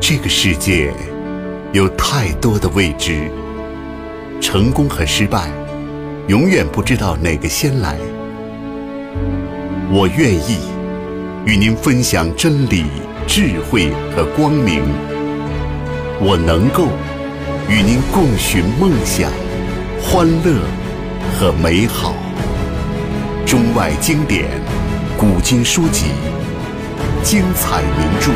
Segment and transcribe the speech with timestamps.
[0.00, 0.90] 这个世界
[1.72, 3.30] 有太多的未知，
[4.40, 5.50] 成功和失败，
[6.26, 7.98] 永远不知道哪个先来。
[9.92, 10.56] 我愿意
[11.44, 12.86] 与您分享真理、
[13.26, 14.82] 智慧和光明。
[16.18, 16.88] 我能够
[17.68, 19.30] 与您共寻梦想、
[20.02, 20.58] 欢乐
[21.38, 22.14] 和美好。
[23.44, 24.46] 中外经典、
[25.18, 26.06] 古今书籍、
[27.22, 28.30] 精彩名著，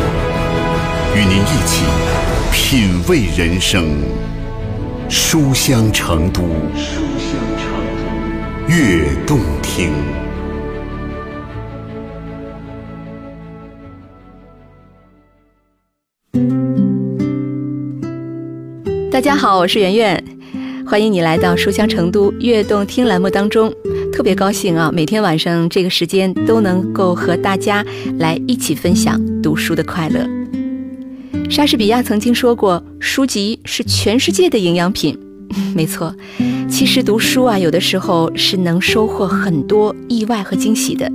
[1.17, 1.85] 与您一起
[2.53, 3.87] 品味人生。
[5.09, 6.43] 书香成都，
[6.75, 7.69] 书香成
[8.67, 9.93] 都，悦动听。
[19.09, 20.25] 大家好，我是圆圆，
[20.85, 23.73] 欢迎你来到书香成都悦动听栏目当中。
[24.13, 27.85] 特别高兴啊，每天晚上这个时间都能够和大家
[28.19, 30.44] 来一起分享读书的快乐。
[31.51, 35.17] 莎士比亚曾经说过，书籍是全世界的营养品。
[35.75, 36.15] 没错，
[36.69, 41.11] 其实读书啊，有的时候是能收获很多意外和惊喜的。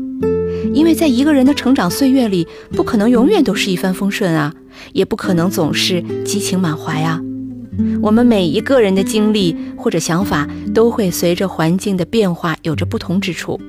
[0.74, 4.54] 因为在一个人的成长岁月里，不可能永远都是一帆风顺啊，
[4.94, 7.20] 也不可能总是激情满怀啊。
[8.02, 13.60] 我们每一个人的经历或者想法，都会随着环境的变化有着不同之处。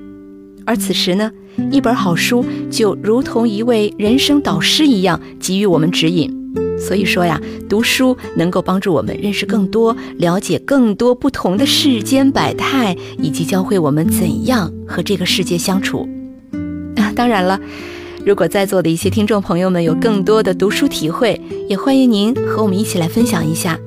[0.66, 1.30] 而此时呢，
[1.72, 6.39] 一本好书就如同一位人生导师一样，给予我们指引。
[6.78, 16.08] 所以说呀，读书能够帮助我们认识更多，了解更多不同的世间百态，以及教会我们怎样和这个世界相处。
[16.96, 17.60] 啊， 当然了。
[18.24, 23.78] 如果在座的一些听众朋友们有更多的读书体会，也欢迎您和我们一起来分享一下。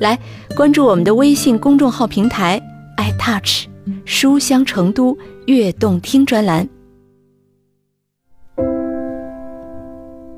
[0.00, 0.18] 来
[0.56, 2.60] 关注我们的微信公众号平台
[2.96, 3.64] iTouch
[4.04, 6.68] 书香成都悦动听专栏。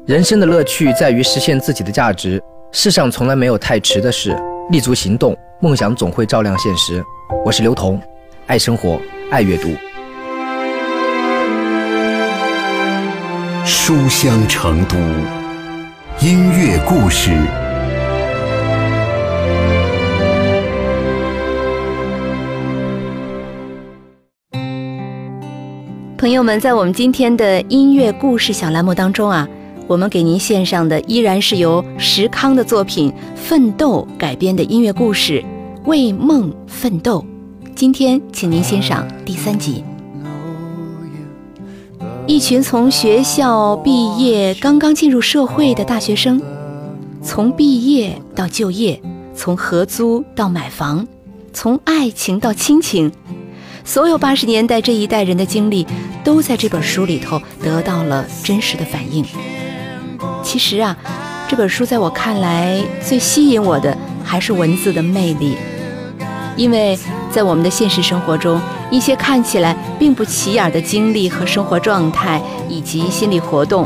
[0.06, 2.40] 人生的乐趣在于实现自己的价值。
[2.70, 4.36] 世上从来没有太迟的事，
[4.70, 7.04] 立足行动，梦想总会照亮现实。
[7.44, 8.00] 我是刘彤，
[8.46, 9.00] 爱生活，
[9.32, 9.68] 爱阅读。
[13.64, 14.96] 书香成都，
[16.24, 17.32] 音乐故事。
[26.16, 29.46] 朋友们，在我们今天的音乐故事小栏目当中啊，
[29.88, 35.40] 我们给您献上的依然是由石康的作品《奋斗》改编的音乐故事
[35.84, 37.24] 《为梦奋斗》。
[37.76, 39.84] 今天，请您欣赏第三集。
[42.26, 46.42] 一群从学校毕业、刚刚进入社会的大学生，
[47.22, 49.00] 从毕业到就业，
[49.36, 51.06] 从合租到买房，
[51.52, 53.12] 从爱情到亲情，
[53.84, 55.86] 所有八十年代这一代人的经历，
[56.24, 59.24] 都在这本书里头得到了真实的反映。
[60.46, 60.96] 其实啊，
[61.48, 65.56] 这本书在我看来最吸引我的还是文字的魅力，
[66.56, 66.96] 因为
[67.32, 68.60] 在我们的现实生活中。
[68.88, 73.84] 一些看起来并不起眼的经历和生活状态，以及心理活动，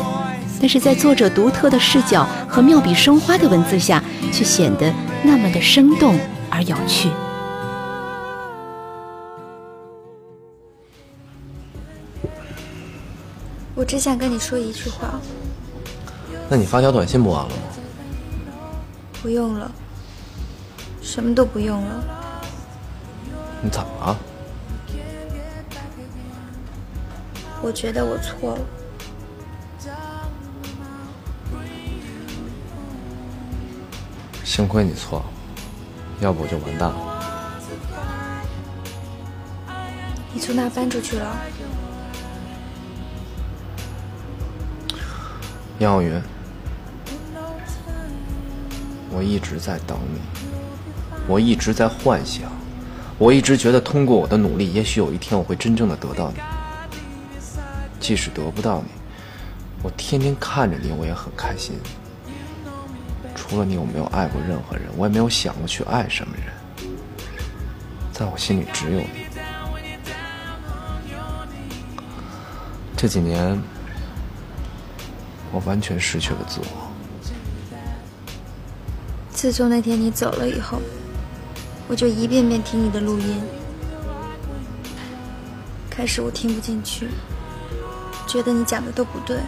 [0.60, 4.92] 但是在作者独特的视角和妙笔生花的文字下，却显得
[5.22, 6.18] 那么的生动
[6.50, 7.08] 而有趣。
[13.74, 15.18] 我只想跟你说一句话。
[16.52, 17.62] 那你发条短信不完了吗？
[19.22, 19.70] 不用了，
[21.00, 22.04] 什么都不用了。
[23.62, 24.18] 你怎么了？
[27.62, 28.60] 我觉得我错了，
[34.42, 35.24] 幸亏你错了，
[36.18, 36.96] 要不我就完蛋了。
[40.34, 41.36] 你从那搬出去了？
[45.78, 46.22] 杨晓云，
[49.12, 50.20] 我一直在等你，
[51.26, 52.50] 我一直在幻想，
[53.18, 56.40] 我一直觉得通过我的努力，也许有一天我会真正的得到你。
[57.98, 58.88] 即使得不到你，
[59.82, 61.74] 我天天看着你，我也很开心。
[63.34, 66.46] 除了你，我没有爱过任何人，我也没有想过去爱什么人。
[68.12, 69.08] 在我心里只有你。
[72.96, 73.60] 这几年，
[75.50, 76.89] 我完全失去了自我。
[79.40, 80.82] 自从那天你走了以后，
[81.88, 83.40] 我就一遍遍听你的录音。
[85.88, 87.08] 开始我听不进去。
[88.28, 89.38] 觉得你讲的都不对，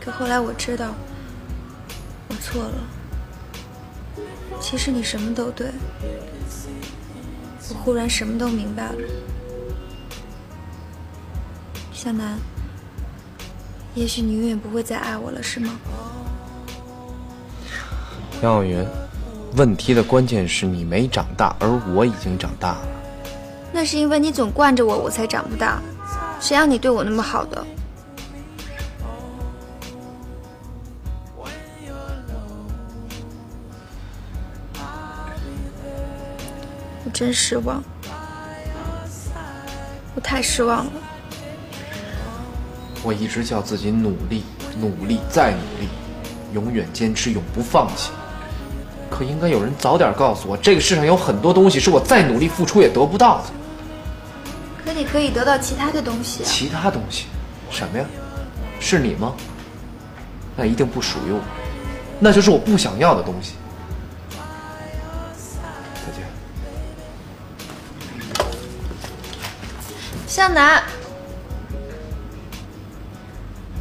[0.00, 0.94] 可后来我知道
[2.28, 2.74] 我错了。
[4.58, 5.70] 其实你什么都对，
[7.68, 8.98] 我忽然什么都明白了。
[11.92, 12.38] 向南，
[13.94, 15.78] 也许你永远不会再爱我了，是吗？
[18.42, 18.86] 杨晓云，
[19.56, 22.78] 问题的关键是你没长大，而我已经长大了。
[23.72, 25.80] 那是因为你总惯着我，我才长不大。
[26.40, 27.64] 谁让你对我那么好的？
[37.06, 37.82] 我真失望，
[40.14, 40.92] 我太失望了。
[43.02, 44.44] 我一直叫自己努力，
[44.78, 45.88] 努力再努力，
[46.52, 48.10] 永远坚持，永不放弃。
[49.16, 53.44] 可应该有人早点告诉我，这个世上有很多东西是我再努力付出也得不到的。
[54.84, 56.46] 可你可以得到其他的东西啊。
[56.46, 57.26] 其他东西，
[57.70, 58.04] 什么呀？
[58.80, 59.32] 是你吗？
[60.56, 61.40] 那一定不属于我，
[62.18, 63.52] 那就是我不想要的东西。
[66.04, 66.26] 再见。
[70.26, 70.82] 向南，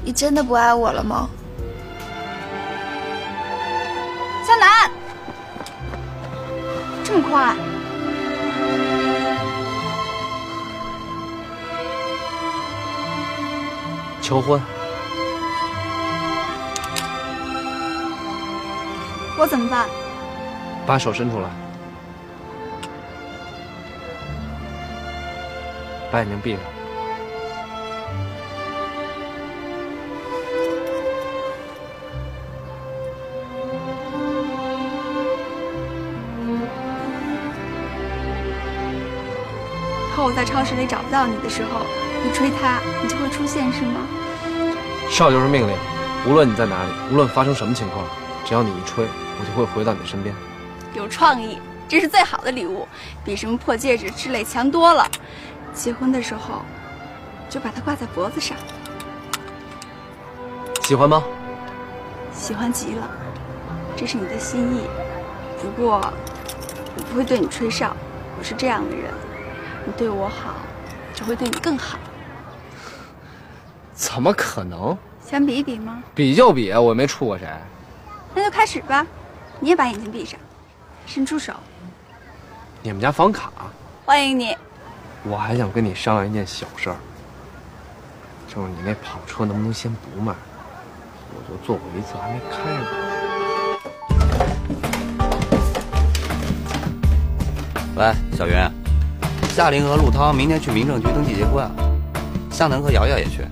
[0.06, 1.27] 你真的不爱我了吗？
[14.21, 14.59] 求婚，
[19.38, 19.88] 我怎么办？
[20.85, 21.50] 把手伸出来，
[26.12, 26.73] 把眼睛闭上。
[40.35, 41.85] 在超市里找不到你的时候，
[42.24, 44.01] 你吹它，你就会出现，是吗？
[45.09, 45.75] 少就是命令，
[46.27, 48.03] 无论你在哪里，无论发生什么情况，
[48.44, 49.06] 只要你一吹，
[49.39, 50.33] 我就会回到你身边。
[50.95, 52.88] 有创意，这是最好的礼物，
[53.24, 55.07] 比什么破戒指之类强多了。
[55.74, 56.63] 结婚的时候，
[57.50, 58.57] 就把它挂在脖子上。
[60.81, 61.24] 喜欢吗？
[62.33, 63.09] 喜欢极了，
[63.95, 64.81] 这是你的心意。
[65.62, 66.01] 不过，
[66.97, 67.95] 我不会对你吹哨，
[68.39, 69.13] 我是这样的人。
[69.85, 70.56] 你对我好，
[71.13, 72.00] 就会对你更好。
[73.94, 74.97] 怎么可能？
[75.25, 76.03] 想比一比吗？
[76.13, 77.47] 比就比，我没处过谁。
[78.35, 79.06] 那就开始吧。
[79.59, 80.39] 你也把眼睛闭上，
[81.06, 81.53] 伸出手。
[82.81, 83.51] 你们家房卡？
[84.06, 84.57] 欢迎你。
[85.24, 86.97] 我还想跟你商量一件小事儿，
[88.47, 90.33] 就是你那跑车能不能先不卖？
[91.35, 92.88] 我就坐过一次，还没开过。
[97.95, 98.53] 喂，小云，
[99.54, 101.70] 夏琳和陆涛明天去民政局登记结婚，
[102.50, 103.48] 向南和瑶瑶也去。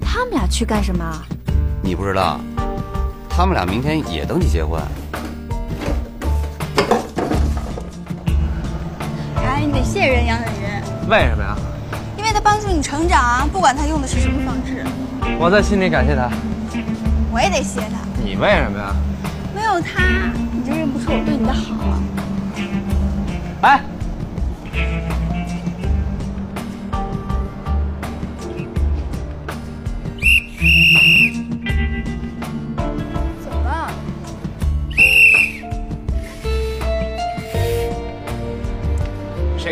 [0.00, 1.04] 他们俩去干什么？
[1.82, 2.40] 你不知道，
[3.28, 4.80] 他们俩明天也登记结婚。
[9.44, 11.54] 哎，你得谢人杨远云，为什么呀？
[12.16, 14.86] 因为他帮助你成长啊，不管他用的是什么方式。
[15.38, 16.30] 我在心里感谢他。
[17.30, 18.96] 我也得谢他，你为什么呀？
[19.54, 22.00] 没有他，你就认不出我对你的好啊。
[23.60, 23.80] 哎，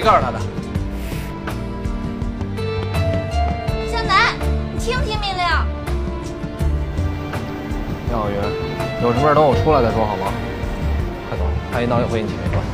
[0.09, 0.41] 告诉他的？
[3.93, 4.33] 向南，
[4.73, 5.43] 你听听命令。
[8.11, 8.37] 杨晓云，
[9.03, 10.33] 有什么事等我出来再说好吗？
[11.29, 12.65] 快走，还一闹又会引起内乱。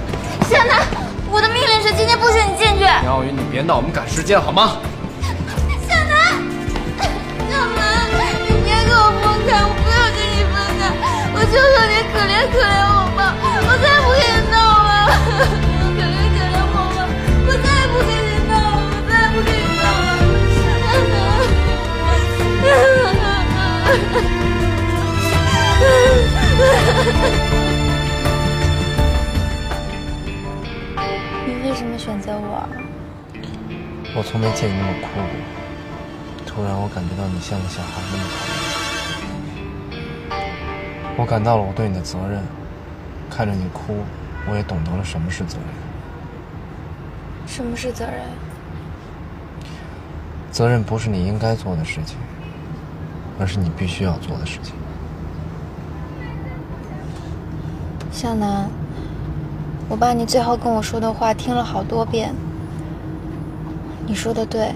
[0.49, 0.87] 向南，
[1.29, 2.85] 我的命令是今天不许你进去。
[2.85, 4.79] 杨晓云，你别闹，我们赶时间好吗？
[5.91, 6.39] 向南，
[7.51, 8.15] 向南，
[8.47, 10.87] 你别跟我分开，我不要跟你分开，
[11.35, 13.35] 我求求你可怜可怜我吧，
[13.67, 14.55] 我再不跟你闹
[14.87, 15.11] 了，
[31.47, 32.67] 你为什么选择我？
[34.17, 35.23] 我从没见你那么哭过，
[36.47, 38.55] 突然我感觉到你像个小孩那么讨厌。
[41.17, 42.43] 我感到了我对你的责任，
[43.31, 44.05] 看着你哭，
[44.49, 45.67] 我也懂得了什么是责任。
[47.47, 48.15] 什么是责任？
[50.51, 52.17] 责任不是你应该做的事情，
[53.39, 54.75] 而是你必须要做的事情。
[58.11, 58.69] 向南，
[59.89, 62.35] 我把你最后跟我说的话听了好多遍。
[64.07, 64.73] 你说的对，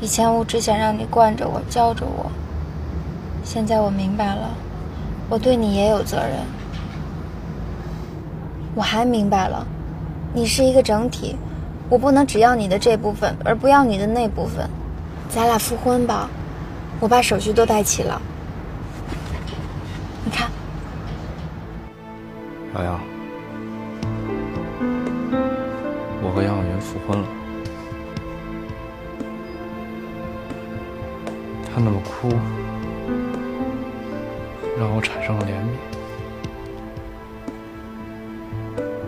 [0.00, 2.30] 以前我只想让你惯着我、教着我。
[3.42, 4.50] 现在我明白了，
[5.28, 6.40] 我对你也有责任。
[8.74, 9.66] 我还明白了，
[10.34, 11.36] 你是一个整体，
[11.88, 14.68] 我不能只要你的这部分，而不要你的那部分。
[15.28, 16.28] 咱俩复婚吧，
[17.00, 18.20] 我把手续都带齐了。
[20.24, 20.50] 你看。
[22.74, 23.00] 瑶瑶，
[26.22, 27.26] 我和杨晓云复婚了。
[31.72, 32.28] 他那么哭，
[34.78, 35.70] 让我产生了怜悯。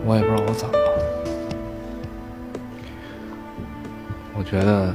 [0.05, 0.79] 我也不知道我怎么了。
[4.35, 4.93] 我觉得，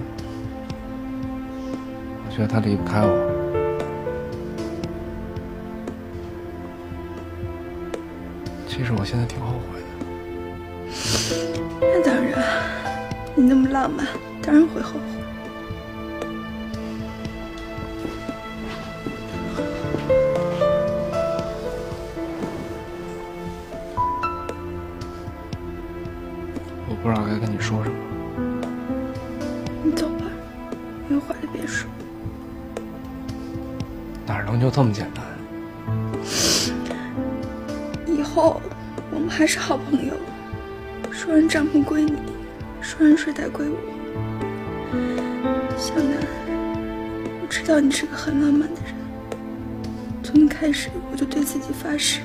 [2.38, 3.10] 觉得他离不开我。
[8.68, 9.86] 其实我现在挺后悔的。
[11.80, 12.40] 那当然，
[13.34, 14.06] 你那么浪漫，
[14.40, 15.00] 当然会后悔。
[26.88, 27.96] 我不知道该跟你说什么。
[29.82, 30.24] 你走吧，
[31.10, 31.90] 有话就别说。
[34.50, 35.24] 能就这么简单？
[38.06, 38.60] 以后
[39.10, 40.12] 我们还是好朋友。
[41.10, 42.14] 说完帐篷归你，
[42.80, 43.76] 说完睡袋归我。
[45.76, 46.16] 向南，
[47.42, 48.94] 我知道你是个很浪漫的人。
[50.22, 52.20] 从一开始我就对自己发誓，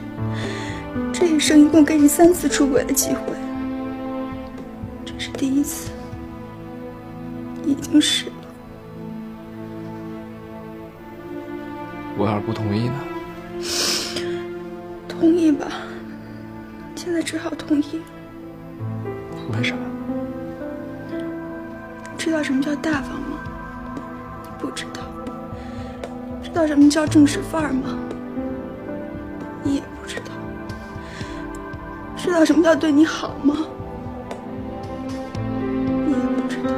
[1.11, 3.33] 这一生一共给你三次出轨的机会，
[5.05, 5.89] 这是第一次，
[7.65, 8.25] 已经是
[12.23, 12.95] 我要是不同意呢？
[15.09, 15.67] 同意吧，
[16.95, 18.01] 现在只好同意。
[19.51, 19.83] 为什么？
[22.17, 23.43] 知道什么叫大方吗？
[24.57, 25.01] 不知道。
[26.41, 27.99] 知道什么叫正式范儿吗？
[29.61, 30.31] 你也不知道。
[32.15, 33.57] 知道什么叫对你好吗？
[36.05, 36.71] 你也不知道。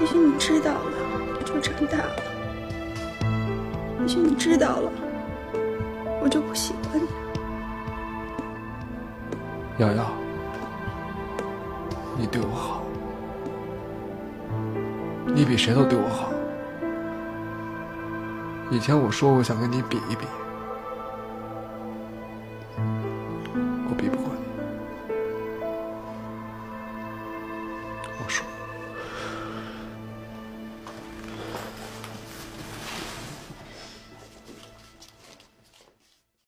[0.00, 0.92] 也许你知道了，
[1.86, 2.16] 大了；
[4.00, 4.90] 也许你知道了，
[6.22, 7.06] 我就不喜欢你。
[9.78, 10.12] 瑶瑶，
[12.16, 12.82] 你对我好，
[15.26, 16.30] 你比谁都对我好。
[18.70, 20.26] 以前我说过想跟你比一比，